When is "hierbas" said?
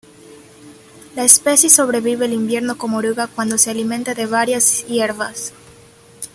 4.87-5.53